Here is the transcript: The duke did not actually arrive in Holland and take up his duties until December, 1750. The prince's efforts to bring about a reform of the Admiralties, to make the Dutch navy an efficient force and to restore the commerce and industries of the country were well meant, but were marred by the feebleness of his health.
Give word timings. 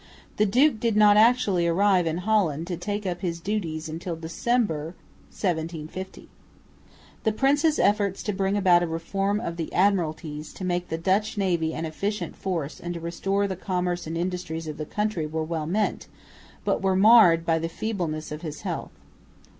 The 0.37 0.47
duke 0.47 0.79
did 0.79 0.95
not 0.95 1.15
actually 1.15 1.67
arrive 1.67 2.07
in 2.07 2.17
Holland 2.25 2.71
and 2.71 2.81
take 2.81 3.05
up 3.05 3.21
his 3.21 3.39
duties 3.39 3.87
until 3.87 4.15
December, 4.15 4.95
1750. 5.29 6.27
The 7.23 7.31
prince's 7.31 7.77
efforts 7.77 8.23
to 8.23 8.33
bring 8.33 8.57
about 8.57 8.81
a 8.81 8.87
reform 8.87 9.39
of 9.39 9.57
the 9.57 9.69
Admiralties, 9.71 10.53
to 10.55 10.65
make 10.65 10.89
the 10.89 10.97
Dutch 10.97 11.37
navy 11.37 11.75
an 11.75 11.85
efficient 11.85 12.35
force 12.35 12.79
and 12.79 12.95
to 12.95 12.99
restore 12.99 13.47
the 13.47 13.55
commerce 13.55 14.07
and 14.07 14.17
industries 14.17 14.67
of 14.67 14.77
the 14.77 14.85
country 14.87 15.27
were 15.27 15.43
well 15.43 15.67
meant, 15.67 16.07
but 16.65 16.81
were 16.81 16.95
marred 16.95 17.45
by 17.45 17.59
the 17.59 17.69
feebleness 17.69 18.31
of 18.31 18.41
his 18.41 18.61
health. 18.61 18.93